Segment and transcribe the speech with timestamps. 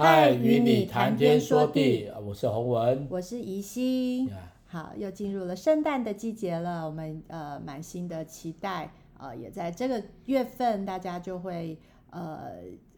[0.00, 4.30] 嗨，与你谈天说地，我是洪文，我是怡心。
[4.64, 11.76] 好，又进入了圣诞的季节了，我们呃满心的期待，呃，也在这个月份，大家就会
[12.10, 12.52] 呃，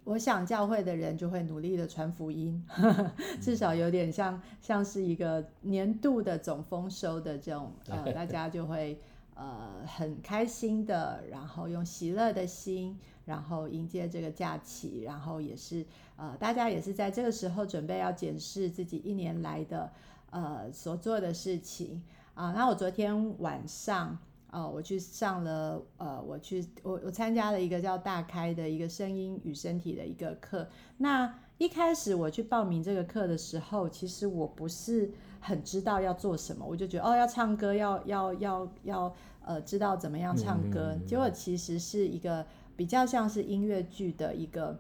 [0.05, 2.63] 我想教会的人就会努力的传福音，
[3.41, 9.01] 至少有点像像是一个年度的总丰收的这种，呃， 大家就会
[9.41, 15.85] 呃很开心的，然后用喜乐的心，然后迎接这个假期，然后也是
[16.17, 19.91] 呃，大家也是在这个时候准备要检视自己一年来的。
[20.33, 22.01] 呃，所做的事情
[22.35, 24.17] 啊，那我昨天晚上，
[24.53, 30.69] 呃，我去上了，呃，我去，我我参加了一个叫大开的一个声音与身体的一个课。
[30.99, 39.15] 那一开始我去报名这个课的时候，其实我不是很知道要做什么，我就觉得哦，要唱歌，要要要要，
[39.51, 40.93] 呃，知道怎么样唱歌。
[40.95, 42.47] 嗯，结果其实是一个
[42.77, 44.79] 比较像是音乐剧的一个。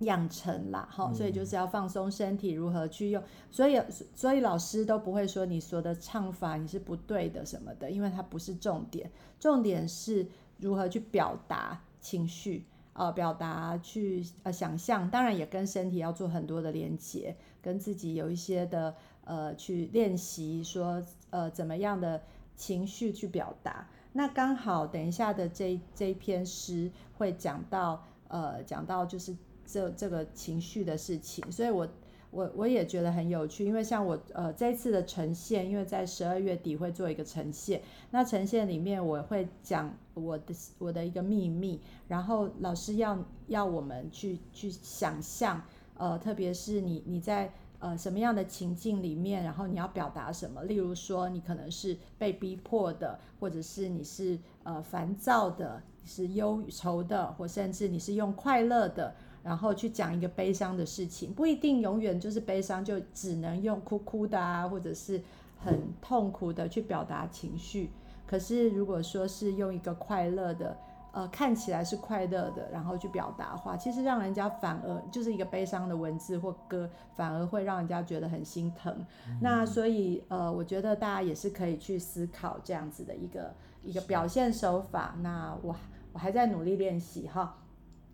[0.00, 3.80] 养成啦，哈，所以就是要放松身体，如何去用，所以
[4.12, 10.26] 所以老师都不会说你说的唱法你是不对的什么的，因为它不是重点，重点是
[10.58, 22.20] 如何去表达情绪，呃，表达去呃想象，当然也跟身体要做很多的连接，跟自己有一些的呃去练习，说呃怎么样的
[22.56, 23.88] 情绪去表达。
[24.14, 29.36] 那刚好等一下的这这一篇诗会讲到，呃，讲到就是。
[29.66, 31.88] 这这个情绪的事情，所以我
[32.30, 45.62] 我我也觉得很有趣，因为像我呃这一次的呈现，因为在十二月底会做一个呈现，那呈现里面我会讲我的我的一个秘密，然后老师要要我们去去想象，
[45.96, 47.50] 呃，特别是你你在
[47.84, 59.14] 呃什么样的情境里面，然后你要表达什么，例如说你可能是被逼迫的，或者是你是呃烦躁的，是忧愁的，或甚至你是用快乐的。
[59.42, 65.20] 然后去讲一个悲伤的事情，不一定永远就是悲伤，就只能用哭哭的啊，或者是
[65.58, 67.90] 很痛苦的去表达情绪。
[68.26, 70.74] 可是如果说是用一个快乐的，
[71.14, 78.92] 呃，看起来是快乐的，然后去表达的话，其实让人家反而就是一个悲伤的文字或歌，反而会让人家觉得很心疼。
[79.28, 79.38] 嗯。
[79.40, 83.54] 那所以呃，我觉得大家也是可以去思考这样子的一个
[83.84, 85.14] 一个表现手法。
[85.22, 85.76] 那我
[86.12, 87.58] 我还在努力练习哈。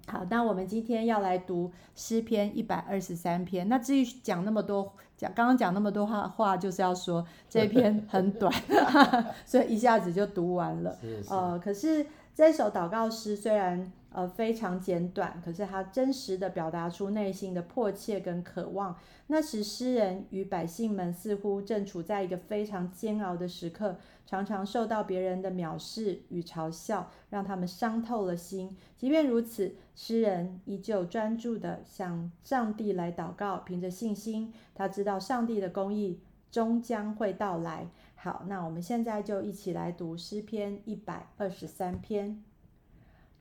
[0.07, 3.69] 好，那我们今天要来读诗篇一百二十三篇。
[3.69, 8.53] 那至于讲那么多，讲刚刚讲那么多话话，就是要说这篇很短，
[9.47, 10.97] 所以一下子就读完了。
[11.01, 12.05] 是是呃，可是
[12.41, 13.93] 这首祷告诗虽然。
[14.13, 18.99] 呃，非常简短，可是它真实的表达出内心的迫切跟渴望。
[19.29, 23.97] 那时，诗人与百姓们似乎正处在一个非常煎熬的时刻，
[24.27, 28.77] 常常受到别人的藐视与嘲笑，让他们伤透了心。
[28.97, 36.19] 即便如此，诗人依旧专注地向上帝来祷告，凭着信心，他知道上帝的公义
[36.51, 37.87] 终将会到来。
[38.23, 42.45] 好，那我们现在就一起来读诗篇一百二十三篇。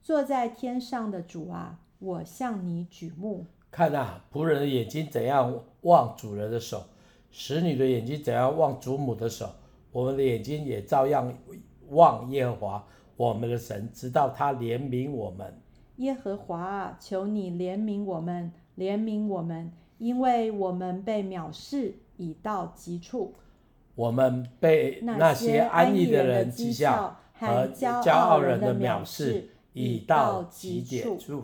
[0.01, 3.45] 坐在天上的主啊，我向你举目。
[3.69, 6.85] 看啊，仆人的眼睛怎样望主人的手，
[7.29, 9.49] 使女的眼睛怎样望祖母的手，
[9.91, 11.29] 我们的眼睛也照样
[11.89, 15.61] 望耶和华我们的神，直到他怜悯我们。
[15.97, 23.33] 耶和华啊，求你怜悯我们，怜悯我们，因为我们被藐视已到极处。
[23.99, 29.49] 我们被那些安逸的人讥笑和骄傲人的藐视。
[29.73, 31.43] 已到极点处，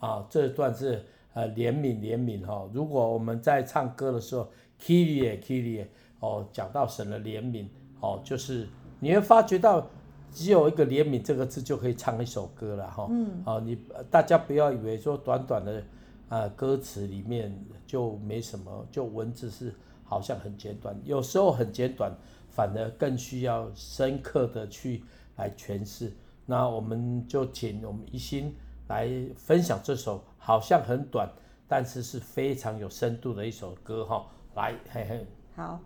[0.00, 2.68] 啊，这段是呃怜悯怜悯哈。
[2.74, 5.86] 如果我们在唱歌的时候，Kyrie Kyrie
[6.18, 7.68] 哦，讲到神的怜悯
[8.00, 8.68] 哦，就是
[8.98, 9.88] 你会发觉到
[10.32, 13.06] 只有一个怜悯这个字就可以唱一首歌了哈。
[13.08, 13.78] 嗯，啊，你
[14.10, 15.82] 大家不要以为说短短的
[16.28, 19.72] 啊歌词里面就没什么，就文字是
[20.12, 22.12] 好像很简短，有时候很简短，
[22.50, 25.02] 反而更需要深刻的去
[25.36, 26.12] 来诠释。
[26.44, 28.54] 那我们就请我们一心
[28.88, 31.26] 来分享这首好像很短，
[31.66, 35.26] 但是是非常有深度的一首歌哈，来，嘿嘿，
[35.56, 35.80] 好。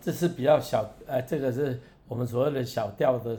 [0.00, 3.36] 这是比较小，呃，这个是我们所谓的小调的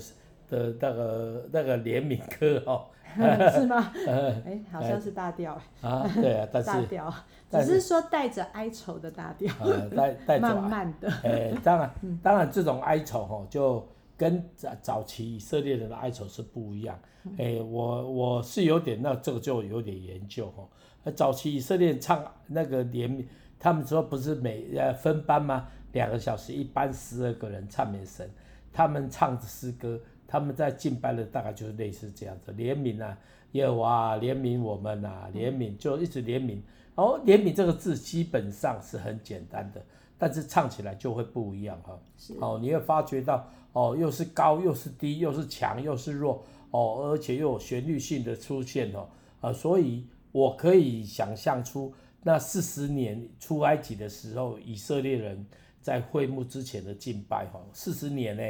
[0.49, 2.85] 的那个那个怜悯歌哦。
[3.53, 3.91] 是吗？
[4.07, 7.13] 哎，好像是大调啊，对啊， 但是大调，
[7.51, 9.53] 只是说带着哀愁的大调，
[9.93, 11.11] 带带着慢慢的。
[11.25, 11.93] 哎，当然，
[12.23, 13.85] 当然这种哀愁哈，就
[14.15, 16.97] 跟早早期以色列人的哀愁是不一样。
[17.37, 21.11] 哎，我我是有点，那这个就有点研究哈。
[21.13, 23.27] 早期以色列唱那个联名，
[23.59, 25.67] 他们说不是每呃分班吗？
[25.93, 28.29] 两个小时一般，十二个人唱美神，
[28.71, 29.99] 他们唱的诗歌。
[30.27, 33.17] 他们在敬拜的大概就是类似这样子，怜悯啊，
[33.51, 36.59] 耶和华怜悯我们啊，怜悯就一直怜悯。
[36.95, 39.83] 哦，怜悯这个字基本上是很简单的，
[40.17, 41.99] 但是唱起来就会不一样哈。
[42.17, 49.09] 是哦，你会发觉到哦，又是高又是低，又是强又是弱哦，而且又有旋律性的出现哦，
[49.41, 55.45] 啊，所以我可以想象出那四十年出埃及的时候，以色列人
[55.81, 58.43] 在会幕之前的敬拜哈，四十年呢。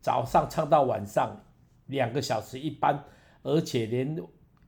[0.00, 1.34] 早上唱到晚上，
[1.86, 3.02] 两个小时一班，
[3.42, 4.22] 而且连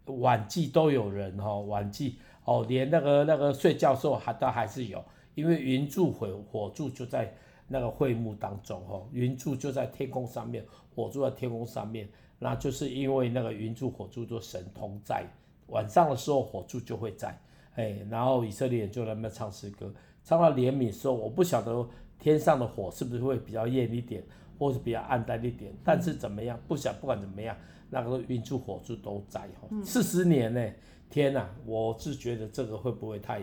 [0.07, 5.05] 晚祭都有人哈，晚祭哦，连那个那个睡觉时候还都还是有，
[5.35, 7.35] 因为云柱火火柱就在
[7.69, 12.09] 那个会幕当中哈，云柱就在天空上面，火柱在天空上面，
[12.39, 15.23] 那就是因为那个云柱火柱做神同在，
[15.67, 17.39] 晚上的时候火柱就会在，
[17.75, 19.93] 哎，然后以色列人就在那边唱诗歌，
[20.27, 21.89] 唱到怜悯的时候，我不晓得
[22.19, 24.23] 天上的火是不是会比较艳一点。
[24.59, 26.59] 或是比较暗淡一点，但是怎么样？
[26.67, 27.55] 不想不管怎么样，
[27.91, 29.69] 那个云柱火柱都在哈。
[29.85, 30.67] 四十年呢，
[31.11, 33.43] 天呐，我是觉得这个会不会太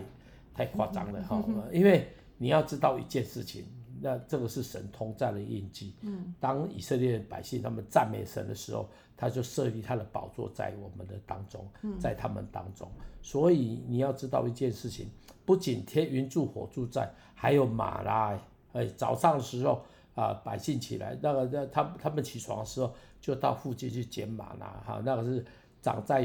[0.52, 1.40] 太夸张了哈？
[1.72, 3.64] 因为你要知道一件事情，
[4.00, 5.94] 那这个是神通在的印记。
[6.00, 11.64] 嗯当以色列百姓他们赞美神的时候，他就设立他的宝座在我们的当中，
[12.00, 12.90] 在他们当中。
[13.22, 15.08] 所以你要知道一件事情，
[15.44, 18.38] 不仅天云柱火柱在，还有吗哪，
[18.72, 19.82] 哎，早上的时候。
[20.14, 25.44] 啊，百姓起来，那个那他他们起床的时候，就到附近去捡马啦，哈，那个是
[25.82, 26.24] 长在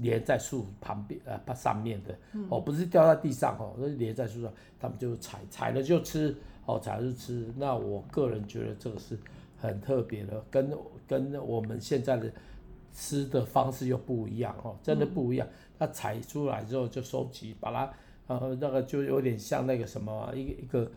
[0.00, 2.12] 连在树旁边呃上面的，
[2.48, 7.48] 哦，不是掉在地上哦，是连在树上，他们就采采了就吃，哦，采了就吃。
[7.56, 9.16] 那我个人觉得这个是
[9.56, 12.28] 很特别的，跟跟我们现在的
[12.92, 15.46] 吃的方式又不一样哦，真的不一样。
[15.78, 17.88] 它采出来之后就收集，把它
[18.28, 20.90] 呃那个就有点像那个什么一个一个。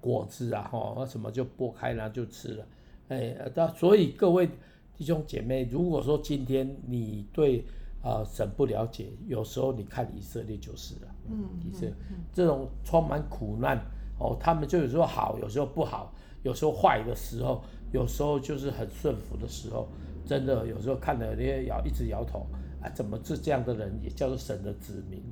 [0.00, 2.66] 果子啊，哈，什么就剥开了就吃了，
[3.08, 4.48] 哎，那所以各位
[4.96, 7.58] 弟兄姐妹，如果说今天你对
[8.00, 11.36] 啊、呃、神不了解，有时候你看以色列就是了，嗯，
[11.68, 11.92] 以色列
[12.32, 13.76] 这种充满苦难
[14.18, 16.10] 哦，他们就有时候好，有时候不好，
[16.42, 17.62] 有时候坏的时候，
[17.92, 19.86] 有时候就是很顺服的时候，
[20.24, 22.46] 真的有时候看了你也摇一直摇头，
[22.80, 25.22] 啊，怎么这这样的人也叫做神的子民？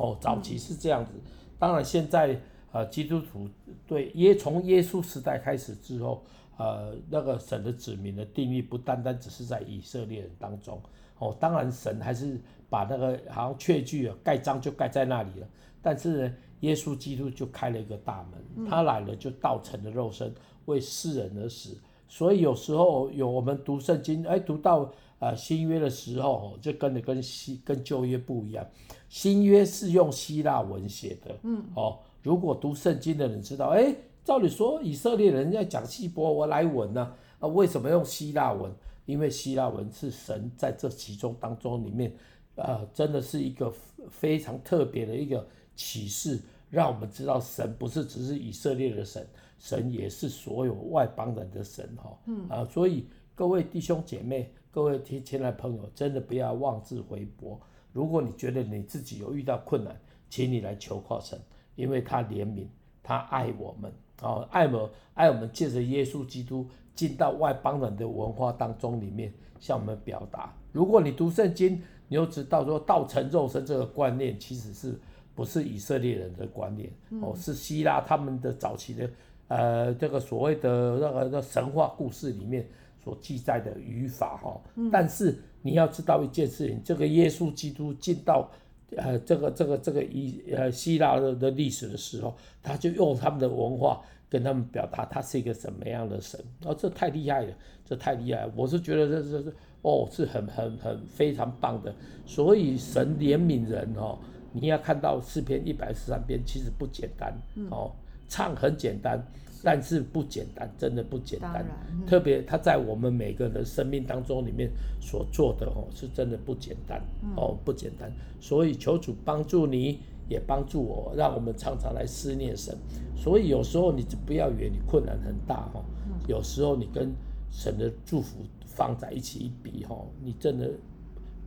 [0.00, 1.12] 哦，早期是这样子，
[1.58, 2.40] 当然现在。
[2.72, 3.48] 呃，基督徒
[3.84, 6.22] 对耶从耶稣时代开始之后，
[6.56, 10.80] 呃，那个神的子民的定义不单单只是在以色列人当中，
[11.18, 12.38] 哦，当然神还是
[12.68, 15.46] 把那个好像确据啊盖章就盖在那里了，
[15.82, 20.32] 但是呢，耶稣基督就开了一个大门，他来了就道成了肉身，
[20.66, 21.76] 为世人而死，
[22.06, 28.66] 所以有时候有我们读圣经，哎，读到呃新约的时候，就跟着跟新跟旧约不一样，
[29.08, 32.00] 新约是用希腊文写的，嗯，哦。
[32.22, 38.70] 如果读圣经的人知道，哎，照理说以色列人要讲希伯来文呢，啊，为什么用希腊文？
[39.06, 42.12] 因为希腊文是神在这其中当中里面，
[42.56, 43.72] 呃，真的是一个
[44.10, 49.26] 非常特别的一个启示，让我们知道神不是只是以色列的神，
[49.58, 52.18] 神也是所有外邦人的神哈。
[52.26, 57.60] 嗯啊，所以各位弟兄姐妹，各位提前来朋友，真的不要妄自菲薄。
[57.92, 59.98] 如果你觉得你自己有遇到困难，
[60.28, 61.38] 请你来求靠神。
[61.76, 62.66] 因为他怜悯，
[63.02, 70.54] 他爱我们，哦，爱我，爱我们，借着耶稣基督进到外邦人的文化当中里面，向我们表达。
[70.72, 75.00] 如果你读圣经，你就知道说道成肉身这个观念，其实是
[75.34, 76.92] 不是以色列人的观念？
[77.22, 79.10] 哦，是希腊他们的早期的，
[79.48, 82.68] 呃，这个所谓的那个那神话故事里面
[83.02, 84.60] 所记载的语法哈。
[84.92, 88.50] 但是你要知道一件事情，这个耶稣基督进到。
[88.96, 97.54] 呃，这个这个这个以呃希腊的的历史的时候，他就用他们的文化跟他们表达他是一个什么样的神，哦，这太厉害了，
[97.84, 101.94] 这太厉害了，我是觉得这这是哦是很很很非常棒的，
[102.26, 104.18] 所以神怜悯人哦，
[104.50, 107.32] 你要看到诗篇一百四十三篇其实不简单
[107.70, 107.92] 哦，
[108.26, 109.24] 唱很简单。
[109.62, 111.64] 但是不简单，真的不简单。
[111.90, 118.10] 嗯、特别他在我们每个人的生命当中里面所做的哦，是真的不简单、嗯、哦，不简单。
[118.40, 119.98] 所以求主帮助你，
[120.28, 122.74] 也帮助我，让我们常常来思念神。
[123.14, 125.84] 所以有时候你不要以为你困难很大哈，
[126.26, 127.12] 有时候你跟
[127.50, 130.70] 神的祝福放在一起一比哈，你真的，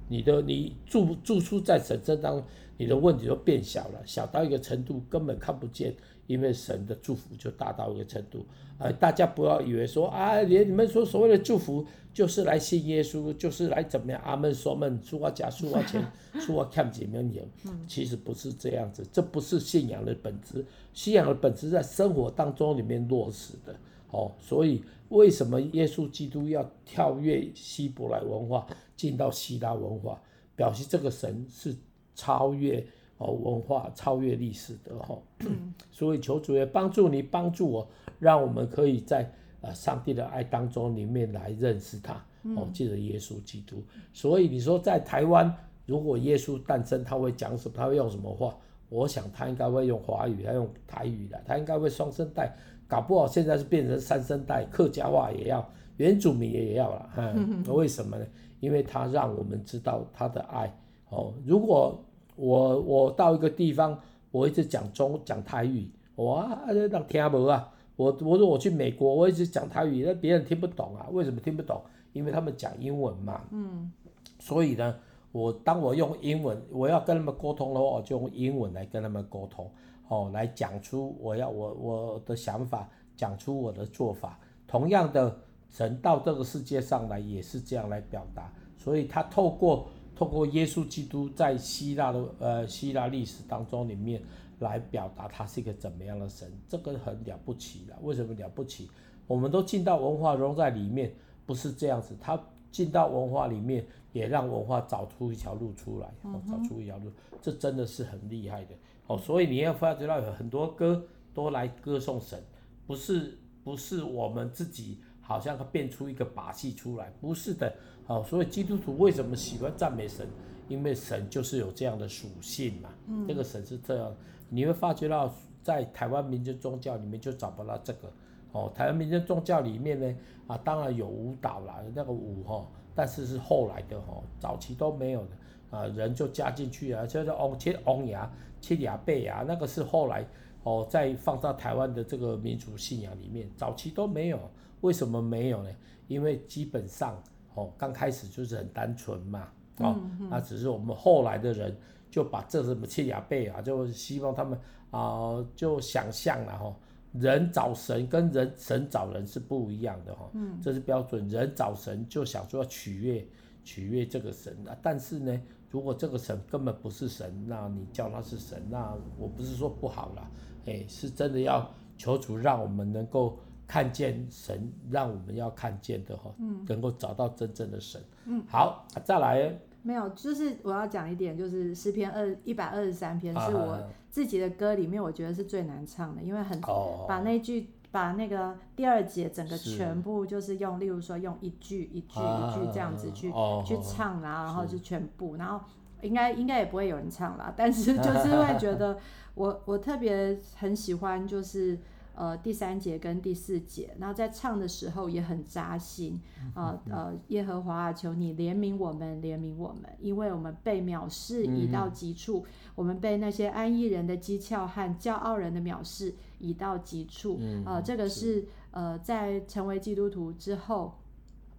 [0.07, 2.43] 你的你住住处在神身当中，
[2.77, 5.95] 你的问题都变小了，小到一个程度根本看不见。
[6.27, 8.45] 因为神的祝福就大到一个程度，
[8.77, 14.21] 呃，大家不要以为说啊，连你们说所谓的祝福就是来信耶稣，就是来怎么样？
[14.23, 16.01] 阿门，说门，说我假，说我钱，
[16.39, 17.45] 说我看几 million，
[17.87, 20.65] 其实不是这样子，这不是信仰的本质。
[20.93, 23.75] 信仰的本质在生活当中里面落实的。
[24.11, 28.65] 哦，所以为什么耶稣基督要跳跃希伯来文化，
[28.95, 30.21] 进到希腊文化，
[30.55, 31.75] 表示这个神是
[32.15, 32.85] 超越。
[33.17, 35.17] 哦，文化超越历史的哈，
[35.91, 37.87] 所以求主也帮助你，帮助我，
[38.19, 42.13] 让我们可以在呃上帝的爱当中里面来认识他。
[42.57, 43.81] 哦，记得耶稣基督。
[44.11, 45.55] 所以你说在台湾，
[45.85, 47.75] 如果耶稣诞生，他会讲什么？
[47.77, 48.53] 他会用什么话？
[48.89, 52.53] 我想他应该会用华语，他用台语的，他应该会双声带，
[52.85, 55.65] 搞不好现在是变成三声带，客家话也要，
[55.95, 57.09] 原住民也要了。
[57.15, 58.25] 嗯，为什么呢？
[58.59, 60.69] 因为他让我们知道他的爱。
[61.09, 61.97] 哦，如果
[62.35, 63.99] 我我到一个地方，
[64.31, 67.71] 我一直讲中讲台语，哇，人听不啊。
[67.95, 71.07] 我我说我去美国，我一直讲台语，那别人听不懂啊。
[71.11, 71.79] 为什么听不懂？
[72.11, 73.41] 因为他们讲英文嘛。
[73.51, 73.91] 嗯。
[74.39, 74.95] 所以呢，
[75.31, 79.69] 我当我用英文，我要跟他们沟通的话，我就用英文来跟他们沟通，
[80.07, 84.39] 哦，来讲出我要我我的想法，讲出我的做法。
[84.67, 85.37] 同样的，
[85.77, 89.87] 人到这个世界上来也是这样来表达，所以他透过。
[90.15, 94.21] 透过耶稣基督在希腊的呃希腊历史当中里面
[94.59, 97.97] 来表达他是一个怎么样的神，这个很了不起的。
[98.01, 98.89] 为什么了不起？
[99.25, 101.13] 我们都进到文化融在里面，
[101.45, 102.15] 不是这样子。
[102.21, 102.41] 他
[102.71, 108.75] 进到文化里面，也让文化找出一条路出来，哦，找出一条路，这真的是很厉害的
[109.07, 109.17] 哦。
[109.17, 112.43] 所以你要发觉到有很多歌都来歌颂神，
[112.85, 114.99] 不是不是我们自己
[115.33, 117.73] 好像变出一个把戏出来，不是的。
[118.05, 120.27] 好，所以基督徒为什么喜欢赞美神？
[120.67, 122.89] 因为神就是有这样的属性嘛。
[123.07, 124.15] 嗯，这个神是这样，
[124.47, 128.11] 你会发觉到在台湾民间宗教里面就找不到这个。
[128.51, 132.63] 哦，台湾民间宗教里面呢，啊，当然有舞蹈啦，那个舞哈，
[132.93, 140.23] 但是是后来的哈，早期都没有的啊，人就加进去啊，就是翁切翁牙切牙贝牙，那个是后来
[140.63, 144.39] 哦再放到台湾的这个民族信仰里面，早期都没有。
[144.81, 145.69] 为什么没有呢？
[146.07, 147.21] 因为基本上。
[147.55, 149.95] 哦，刚开始就是很单纯嘛，哦，
[150.27, 151.77] 那、只是我们后来的人
[152.09, 154.57] 就把这什么切雅贝啊，就希望他们
[154.89, 156.75] 啊、呃，就想象了哈、哦，
[157.13, 163.23] 人找神跟人神找人是不一样的哈、哦，嗯，这是标准，人找神就想说要取悦
[163.63, 170.27] 取悦这个神啊，但是呢，如果这个神根本不是神，那你叫他是神，那我不是说不好啦，
[170.65, 173.37] 哎，是真的要求主让我们能够。
[173.65, 177.99] 看见神，让我们要看见的哈，嗯，能够找到真正的神。
[178.25, 179.57] 嗯，好，再来。
[179.81, 183.79] 没有，就是我要讲一点，就是诗篇二一百二十三篇是我
[184.11, 186.59] 自己的歌里面，我觉得是最难唱的，因为很
[187.07, 193.31] 把那句把那个第二节整个全部就是用，例如说用一句一句一句这样子去
[193.65, 195.65] 去唱，然后然后就全部，然后
[196.03, 198.99] 应该应该也不会有人唱啦，但是就是会觉得
[199.33, 201.79] 我我特别很喜欢就是。
[202.15, 206.21] 呃，第三节跟第四节，然后在唱的时候也很扎心
[206.53, 206.95] 啊、呃。
[206.95, 217.41] 呃，耶和华啊，求你怜悯我们，怜悯我们，因为我们被藐视已到极处，嗯、我们被那些安逸人的讥诮和骄傲人的藐视已到极处。
[217.65, 220.93] 啊、呃，这个是，是呃，在成为基督徒之后，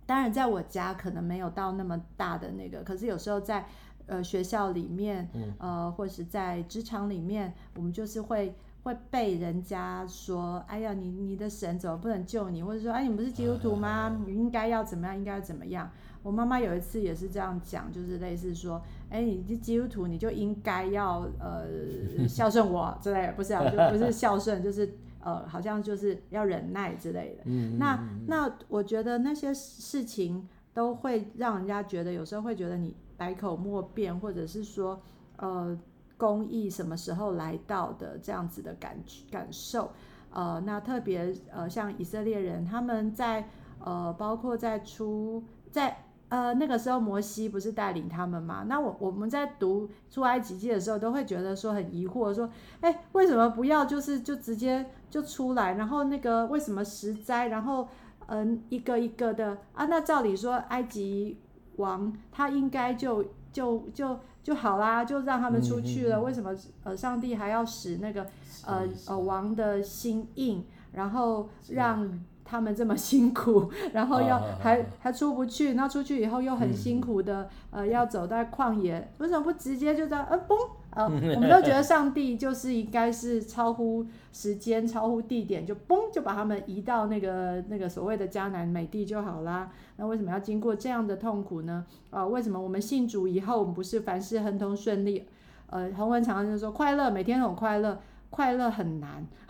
[0.07, 3.67] 当然在我家可能没有到那么大的那个，可是有时候在
[4.07, 8.55] 呃学校里面，呃，或是在职场里面，我们就是会。
[8.85, 14.21] 会被人家说：“哎呀，你你的神怎么不能救你？”或者说：“哎，你不是基督徒吗？
[14.27, 15.17] 你应该要怎么样？
[15.17, 15.91] 应该要怎么样？”
[16.23, 21.67] 我妈妈有一次也是这样讲，就是类似说：“哎，你是基督徒，你就应该要呃
[22.29, 27.51] 孝顺我之类的，不是啊，就不是孝顺，就是呃好像就是要忍耐之类的。
[27.79, 35.01] 那那我觉得那些事情都会让人家觉得，有时候会觉得你百口莫辩，或者是说
[35.37, 35.79] 呃。
[36.17, 38.97] 公义什么时候来到的这样子的感
[39.33, 39.91] 感受，
[40.31, 43.49] 呃，那特别呃，像以色列人他们在
[43.81, 45.43] 呃，包括在出
[45.73, 48.65] 在呃那个时候，摩西不是带领他们嘛？
[48.69, 52.49] 那我我们在读出埃及记的时候，都会觉得说很疑惑，说，
[52.81, 55.75] 哎，为什么不要就是就直接就出来？
[55.75, 57.49] 然后那个为什么十灾？
[57.49, 57.89] 然后
[58.29, 61.39] 嗯、一个一个的啊，那照理说埃及
[61.77, 64.15] 王他应该就就就。
[64.15, 66.19] 就就好啦，就让他们出去了。
[66.19, 68.27] 嗯、为什么呃上帝还要使那个
[68.67, 70.63] 呃呃王的心硬，
[70.93, 72.07] 然后让
[72.45, 80.55] 他们这么辛苦， 然后要还还出不去，那出去以后又很辛苦的呃要走在旷野，为什么不直接就这样呃嘣？
[80.84, 89.71] 呃，我们都觉得上帝就是应该是超乎时间、超乎地点，就嘣就把他们移到那个那个所谓的迦南美地就好啦。
[89.97, 91.85] 那为什么要经过这样的痛苦呢？
[92.11, 95.27] 啊、呃，为什么我们信主以后，我们不是凡事亨通顺利？
[95.71, 97.99] 呃，洪文常常就说快乐，每天很快乐，
[98.31, 99.27] 快乐很难，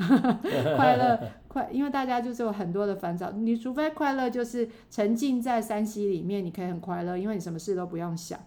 [0.76, 3.30] 快乐快，因为大家就是有很多的烦躁。
[3.33, 8.38] 你除非快乐就是沉浸在山溪里面，你可以很快乐，因为你什么事都不用想。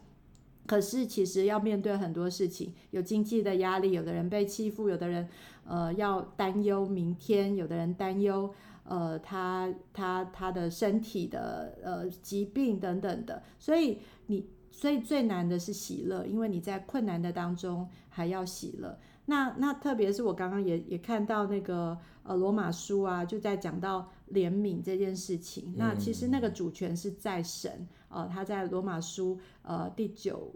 [0.68, 5.28] 可是其实要面对很多事情，有经济的压力，有的人被欺负，有的人
[5.66, 8.54] 呃要担忧明天，有的人担忧
[8.84, 19.00] 呃他他他的身体的呃疾病等等的，所以你所以最难的是喜乐，因为你在困难的当中还要喜乐。
[19.26, 25.74] 那那特别是我刚刚也也看到那个呃罗马书啊，就在讲到怜悯这件事情。
[25.78, 27.88] 那其实那个主权是在神。
[28.10, 30.54] 呃，他在罗马书呃第九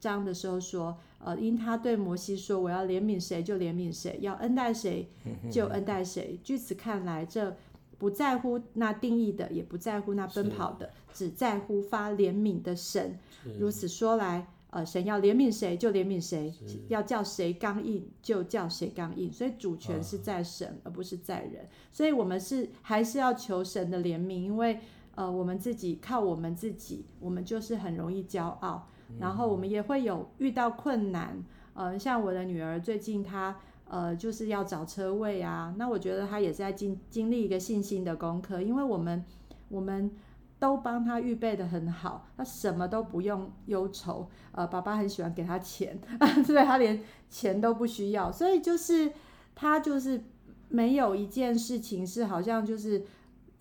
[0.00, 5.08] 章的时候说，呃，因他对摩西说，我要怜悯谁就怜悯谁，要恩待谁
[5.50, 6.38] 就恩待谁。
[6.42, 7.56] 据此看来，这
[7.96, 13.18] 不在乎那定义的，也不在乎那奔跑的，只在乎发怜悯的神。
[13.58, 16.52] 如此说来，呃，神要怜悯谁就怜悯谁，
[16.88, 19.32] 要叫谁刚硬就叫谁刚硬。
[19.32, 21.68] 所以主权是在神，而不是在人。
[21.92, 24.80] 所以我们是还是要求神的怜悯，因为。
[25.16, 28.88] 呃，我们自己靠我们自己，我们就是很容易骄傲，
[29.20, 31.44] 然后我们也会有遇到困难。
[31.74, 33.56] 呃，像我的女儿最近她
[33.88, 39.24] 呃就是要找车位啊，那我觉得她也是在经经历一个信心的功课，因为我们
[39.68, 40.10] 我们
[40.58, 44.28] 都帮她预备的很好，她什么都不用忧愁。
[44.50, 45.96] 呃，爸爸很喜欢给她钱，
[46.44, 47.00] 所以她连
[47.30, 49.12] 钱都不需要，所以就是
[49.54, 50.24] 她就是
[50.68, 53.04] 没有一件事情是好像就是。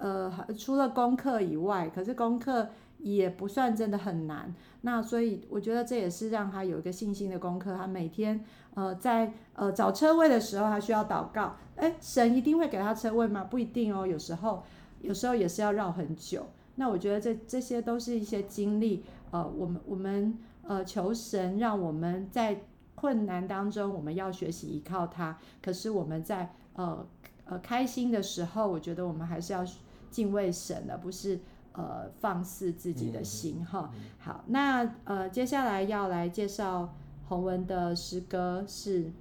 [0.03, 4.53] 呃，除了功课以外，可是功课也不算真的很难。
[4.81, 7.73] 那所以我觉得这也是让他有一个信心的功课。
[7.77, 11.55] 他每天呃在呃找车位的时候，他需要祷告。
[11.77, 13.45] 诶，神一定会给他车位吗？
[13.45, 14.05] 不一定哦。
[14.05, 14.61] 有时候
[14.99, 16.47] 有时候也是要绕很久。
[16.75, 19.05] 那我觉得这这些都是一些经历。
[19.31, 22.61] 呃，我们我们呃求神让我们在
[22.93, 25.37] 困难当中，我们要学习依靠他。
[25.61, 27.07] 可是我们在呃。
[27.45, 29.65] 呃，开心的时候，我觉得我们还是要
[30.13, 31.39] 敬畏神而，不是
[31.73, 34.01] 呃放肆自己的心哈、嗯。
[34.19, 36.93] 好，那呃接下来要来介绍
[37.27, 39.11] 洪文的诗歌是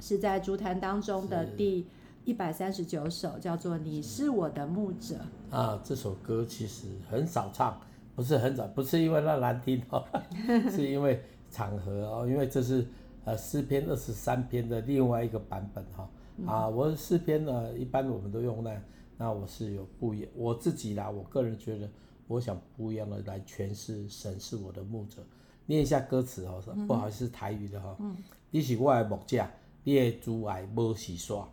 [0.00, 1.86] 是在竹坛当中的第
[2.24, 5.14] 一百三十九首，叫做《你是我的牧者》
[5.56, 5.80] 啊。
[5.84, 7.80] 这首歌其实很少唱，
[8.16, 10.04] 不是很少，不是因为那难听哦，
[10.68, 12.84] 是因为场合哦，因为这是
[13.24, 16.08] 呃诗篇二十三篇的另外一个版本哈。
[16.46, 18.70] 啊，我的诗篇呢，一般我们都用那，
[19.16, 21.88] 那我是有不一样，我自己啦，我个人觉得，
[22.26, 25.22] 我想不一样的来诠释神是我的牧者，
[25.66, 28.16] 念一下歌词哦，不好意思，台语的哈、嗯，
[28.50, 29.46] 你是我的牧者，
[29.84, 31.44] 你的主爱无时煞，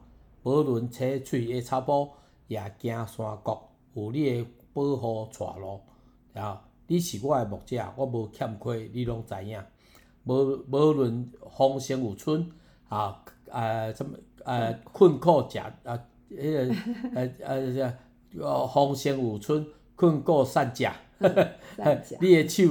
[0.43, 2.09] 无论青翠的草埔，
[2.47, 3.57] 也惊山谷，
[3.93, 5.79] 有你的保护带路，
[6.33, 9.63] 然后你是我的牧者，我无欠亏，你拢知影，
[10.25, 10.33] 无
[10.69, 12.51] 无论风声有春，
[12.89, 14.17] 啊，呃，什么？
[14.45, 16.75] 呃，困苦食啊，迄、
[17.11, 19.65] 那个呃呃叫哦，风声有春，
[19.95, 20.89] 困过 散食，
[22.19, 22.63] 你的手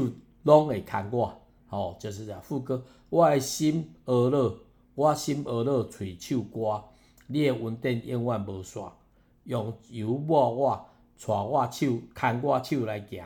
[0.42, 1.33] 拢会牵我，
[1.68, 2.85] 哦，就是这样副歌。
[3.09, 4.59] 我的心乐乐，
[4.94, 6.83] 我心乐乐，喙手歌，
[7.27, 8.90] 你的稳定永远无煞，
[9.44, 10.87] 用油抹我，
[11.25, 13.25] 带我手，牵我手来行，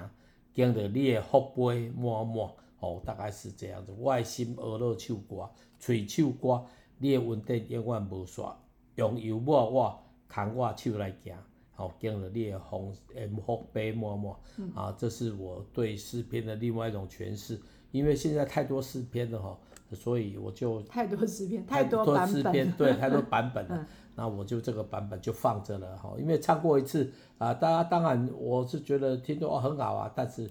[0.53, 3.95] 经着你的福杯满满，哦，大概是这样子。
[3.99, 6.65] 我的心乐乐，手歌，喙手歌。
[6.99, 8.55] 你的稳定永远无煞，
[8.95, 10.03] 用油抹我，
[10.37, 11.35] 牵我手来行，
[11.75, 14.35] 好，经了你的丰恩福杯满满，
[14.75, 17.59] 啊，这是我对诗篇的另外一种诠释。
[17.93, 19.59] 因为现在太多诗篇了哈，
[19.95, 23.87] 所以我就太多诗篇，太多诗篇，对，太多版本了。
[24.15, 30.51] 那我就这个版本就放着了哈，因为唱过一次啊，大家当然我是觉得听着哦很好啊，但是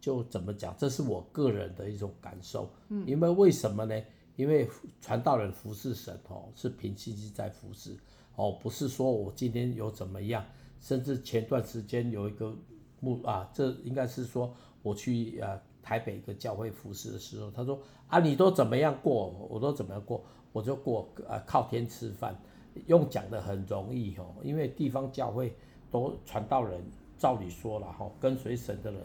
[0.00, 2.70] 就怎么讲，这是我个人的一种感受。
[2.88, 4.00] 嗯，因为为什么呢？
[4.36, 4.68] 因为
[5.00, 7.96] 传道人服侍神哦，是凭信心在服侍
[8.36, 10.44] 哦，不是说我今天有怎么样，
[10.80, 12.54] 甚至前段时间有一个
[13.00, 20.22] 牧啊，这应该是说我去呃台北一个教会服侍的时候，他说啊，你都怎么样过，我都怎么样过，
[20.52, 22.38] 我就过啊靠天吃饭，
[22.86, 25.56] 用讲的很容易哦，因为地方教会
[25.90, 26.84] 都传道人
[27.16, 29.00] 照理说了哈，跟随神的人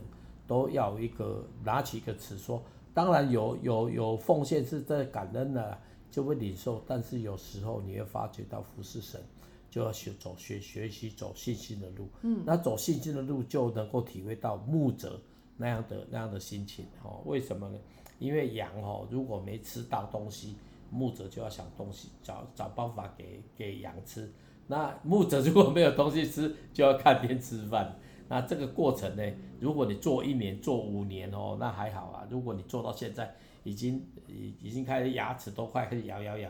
[0.46, 2.62] 都要一个拿起一个词说。
[2.93, 5.77] 当然有有有奉献是在感恩的，
[6.10, 6.84] 就会领受。
[6.86, 9.21] 但是有时候你会发觉到服侍神，
[9.69, 12.08] 就要学走学学习走信心的路。
[12.23, 15.19] 嗯，那走信心的路就能够体会到牧者
[15.58, 17.21] 那样的那样的心情哦。
[17.25, 17.77] 为什么呢？
[18.19, 20.56] 因为羊哦，如果没吃到东西，
[20.89, 24.32] 牧者就要想东西找找办法给给羊吃。
[24.67, 27.95] 那牧者如果没有东西吃，就要看天吃饭。
[28.32, 29.24] 那这个过程呢，
[29.60, 32.26] 如果你做一年、做五年哦，那还好啊。
[32.30, 36.50] 如果你做到现在，已经已已经开始牙齿都快开始咬咬咬，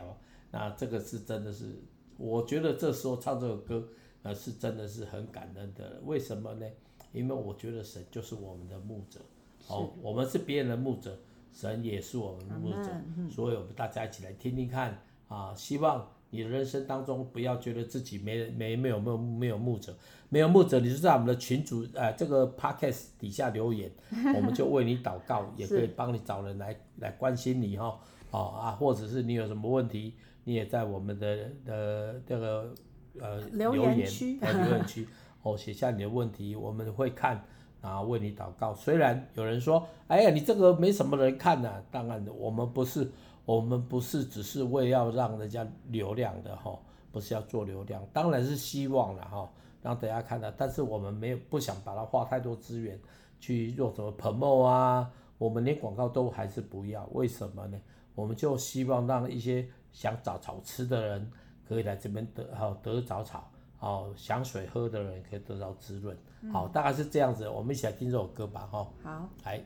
[0.52, 1.82] 那这个是真的是，
[2.16, 3.84] 我觉得这时候唱这首歌，
[4.22, 6.00] 呃，是真的是很感恩的。
[6.04, 6.66] 为什么呢？
[7.12, 9.18] 因为我觉得神就是我们的牧者，
[9.66, 11.18] 哦，我们是别人的牧者，
[11.52, 12.92] 神也是我们的牧者，
[13.28, 16.08] 所以我们大家一起来听听看啊，希望。
[16.32, 19.94] 你的人生当中，不要觉得自己没没没有没有没有牧者，
[20.30, 23.90] 没有牧者，你就在我们的群主呃这个 podcast 底下留言，
[24.34, 30.14] 我们就为你祷告，也可以帮你找人来来关心你哈，哦啊，或者是你有什么问题，
[30.44, 32.74] 你也在我们的的这个
[33.20, 35.06] 呃留言区留言区
[35.42, 37.44] 哦写下你的问题，我们会看
[37.82, 38.72] 然后为你祷告。
[38.72, 43.12] 虽然有人说，哎呀，你这个没什么人看呐、啊，当然我们不是。
[43.44, 46.78] 我们不是只是为要让人家流量的哈，
[47.10, 49.50] 不是要做流量，当然是希望了哈，
[49.82, 50.50] 让大家看到。
[50.52, 52.98] 但是我们没有不想把它花太多资源
[53.40, 57.04] 去做什么 promote 啊，我们连广告都还是不要。
[57.12, 57.80] 为什么呢？
[58.14, 61.30] 我们就希望让一些想找草吃的人
[61.66, 66.16] 可以来这边得好得找草，好想水喝的人可以得到滋润。
[66.52, 67.48] 好，大概是这样子。
[67.48, 68.86] 我们一起来听这首歌吧，哈。
[69.02, 69.60] 好，来。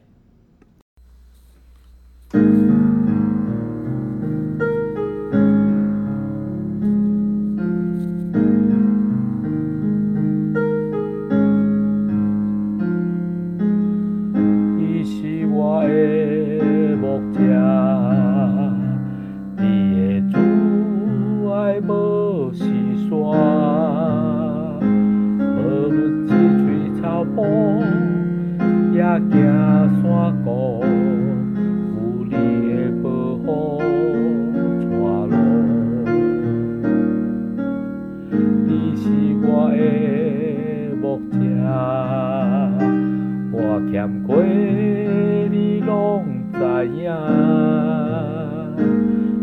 [46.94, 47.12] 影。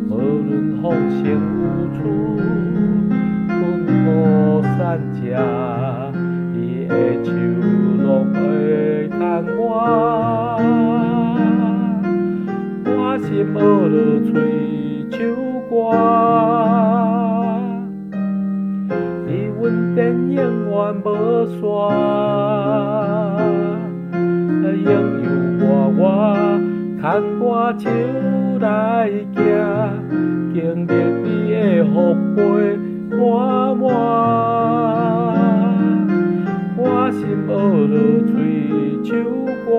[0.09, 1.99] 无论风声有处，
[3.47, 3.51] 阮
[4.05, 4.07] 无
[4.77, 4.77] 散
[5.13, 5.21] 者，
[6.55, 6.91] 伊的
[7.23, 7.31] 手
[8.03, 8.37] 拢会
[9.57, 9.59] 我。
[12.85, 13.55] 我心学
[13.89, 14.31] 了吹
[15.11, 15.13] 手
[15.69, 15.71] 歌，
[19.27, 19.29] 伊
[19.59, 19.61] 阮
[19.95, 20.01] 电
[20.31, 20.37] 影
[20.69, 20.71] 无。
[27.65, 27.87] 我手
[28.59, 29.39] 来行，
[30.53, 30.91] 经历
[31.23, 32.41] 你的福杯
[33.09, 33.17] 满
[33.77, 33.81] 满，
[36.75, 37.49] 我心学
[37.87, 37.95] 落
[38.27, 38.35] 嘴
[39.01, 39.15] 手
[39.63, 39.71] 歌，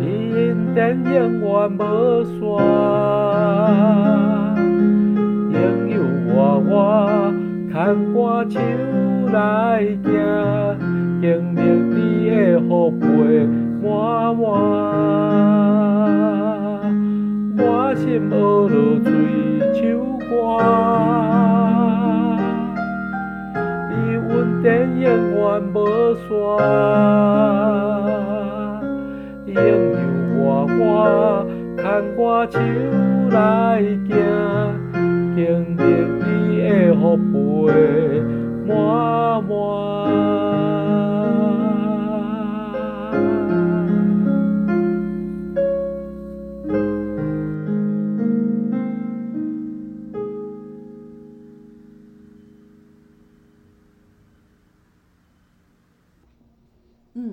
[0.00, 0.02] 你
[0.34, 0.40] 恩
[0.72, 1.80] 典永远无
[2.24, 2.32] 散，
[5.52, 5.54] 朋
[5.90, 5.94] 友
[6.32, 6.34] 我
[6.70, 6.72] 我
[7.70, 7.70] 牵
[8.14, 8.16] 我
[8.48, 8.56] 手
[9.30, 9.36] 来
[10.02, 10.08] 行，
[11.20, 11.22] 经
[11.54, 11.60] 历
[11.94, 13.04] 你的福杯。
[13.92, 14.48] 满满，
[17.56, 17.60] 满
[17.94, 18.32] 心温
[18.68, 19.06] 柔醉
[19.74, 19.80] 首
[20.18, 20.24] 歌，
[23.90, 24.24] 你永
[24.98, 25.04] 远
[25.74, 25.76] 无
[26.14, 26.26] 散，
[29.46, 30.00] 拥有
[30.38, 30.42] 我
[30.80, 30.82] 我
[31.76, 31.80] 牵
[32.16, 32.54] 我手
[33.30, 33.36] 来
[34.08, 34.10] 行，
[35.34, 35.40] 今
[35.76, 35.78] 日
[36.18, 36.24] 你会
[36.56, 36.60] 予
[36.96, 37.04] 我
[38.66, 38.70] 满
[39.44, 40.01] 满。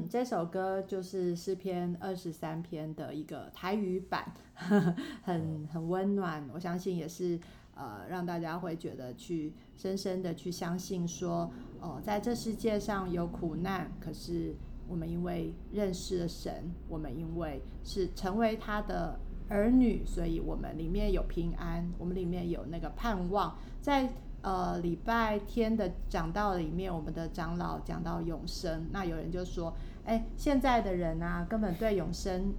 [0.09, 6.45] 这首歌就是诗篇二十三篇的一个台语版，呵 呵很很温暖。
[6.53, 7.39] 我相信也是
[7.75, 14.53] 呃，让大家会觉得去深深的去相信说，哦、呃，在这世界上有苦难，可是
[14.87, 23.57] 我们因为认识了神，我们因为是成为他的儿女，所以我们里面有平安，我们里面有那个盼望。
[23.79, 29.73] 在呃礼拜天的讲道里面，我们的长老讲到永生，那有人就说。
[30.05, 32.51] 哎，现在的人啊，根本对永生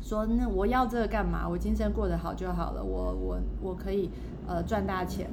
[0.00, 1.46] 说，那我要这个干嘛？
[1.46, 4.08] 我今生过得好就好了，我我我可以
[4.46, 5.28] 呃赚大钱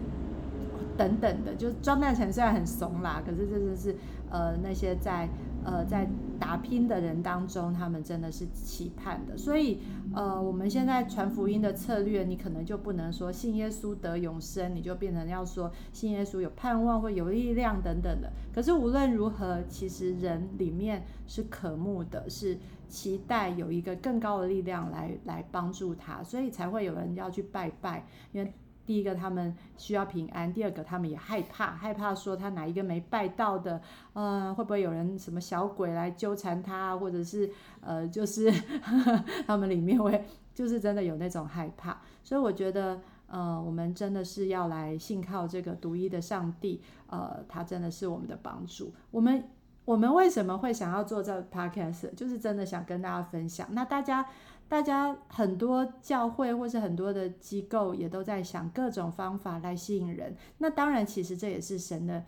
[0.97, 3.95] 等等的，就是赚大钱虽然很怂啦，可是这就是
[4.29, 5.29] 呃那些在
[5.63, 6.05] 呃在
[6.39, 9.37] 打拼的人当中，他们真的是期盼的。
[9.37, 9.79] 所以，
[10.13, 18.31] 呃，我们现在传福音的策略，你可能就不能说信耶稣得永生，你就变成要说信耶稣有盼望或有力量等等的。
[18.53, 28.53] 可是无论如何，其实人里面是渴慕的，是期待有一个更高的力量来来帮助他，所以才会有人要去拜拜，因为。
[28.89, 33.79] 第一个，他们需要平安；第二个，他们也害怕，害怕说他哪一个没拜到的，
[34.13, 37.47] 呃，会不会有人什么小鬼来纠缠他，或者是
[37.81, 40.25] 呃，就是呵 呵他们里面会
[40.55, 42.01] 就是真的有那种害怕。
[42.23, 48.91] 所以我觉得，呃，我们真的是要来信靠这个独一的上帝，呃，他真的是我们的帮助。
[49.11, 49.43] 我们
[49.85, 53.67] 我们为什么会想要做这 podcast，就是真的想跟大家分享。
[53.69, 54.25] 那大家。
[54.69, 60.35] 大家很多教会或是很多的机构也都在想各种方法来吸引人。
[60.59, 62.23] 那当然，其实这也是神的，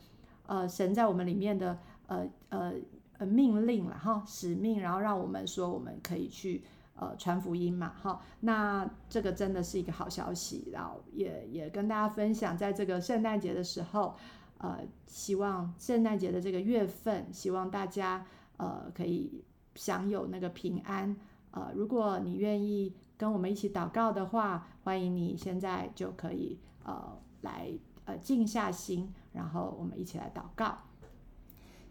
[0.47, 1.77] 呃，神在我们里面的，
[2.07, 2.73] 呃呃
[3.19, 6.63] 呃命令了哈，使命，然后让我们说我们可以去
[6.95, 8.19] 呃传福音嘛哈。
[8.39, 14.15] 那这个真的是一个好消息，然后也也跟大家分享，在这个圣诞节的时候，
[14.57, 18.25] 呃，希望圣诞节的这个月份，希望大家
[18.57, 19.43] 呃可以
[19.75, 21.15] 享有那个平安。
[21.51, 27.71] 呃，如果你愿意跟我们一起祷告的话，欢迎你现在就可以呃来
[28.05, 30.77] 呃静下心，然后我们一起来祷告。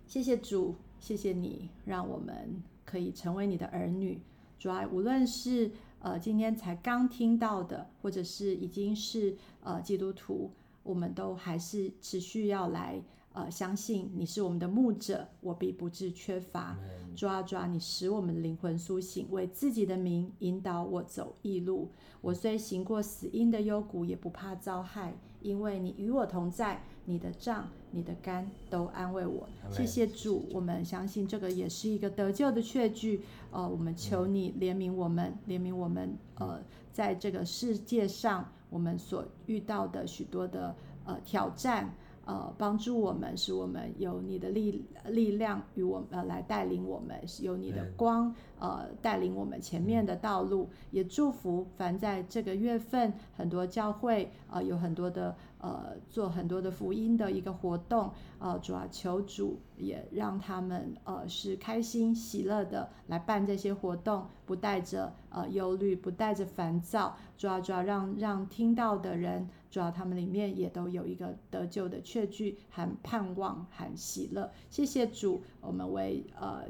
[0.07, 4.21] 谢谢主，谢谢你让我们可以成为你的儿女。
[4.59, 5.71] 主啊，无论是
[6.01, 10.51] 呃今天才刚听到的，或者是已经是呃基督徒，
[10.83, 13.03] 我们都还是持续要来。
[13.33, 16.77] 呃，相信你是我们的牧者，我必不致缺乏。
[17.15, 21.91] 抓抓，你使我们的灵魂苏醒，为自己的名引导我走义路。
[22.21, 26.83] 我虽行过死荫的幽谷，也不怕遭害，因为你与我同在。
[27.07, 29.49] 你的杖、你的竿都安慰我。
[29.73, 33.23] 谢谢主，我们相信这个也是一个得救的确据。
[33.51, 36.17] 呃，我们求你怜悯我们，怜悯我们。
[36.37, 36.63] 呃，
[36.93, 41.93] 在这个世界上，我们所遇到的许多的呃挑战。
[42.25, 50.69] 呃，帮助我们，使我们有你的力力量与我们呃来带领我们，有你的光呃带领我们前面的道路。
[50.91, 58.13] 也祝福凡在这个月份，很多教会呃有很多的呃做很多的福音的一个活动。
[58.39, 67.17] 呃，主要，求主也让他们呃是开心喜乐的来办这些活动，不带着呃忧虑，不带着烦躁。
[67.37, 69.49] 主要，主要，让让听到的人。
[69.71, 74.51] 主要他们里面也都有一个得救的确据，和盼望，和喜乐。
[74.69, 76.65] 谢谢主，我们为呃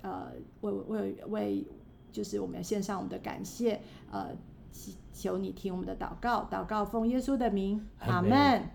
[0.00, 0.32] 呃
[0.62, 1.66] 为为为，
[2.10, 4.34] 就是我们要献上我们的感谢，呃，
[5.12, 8.70] 求你听我们的祷告，祷告奉耶稣的名，阿门。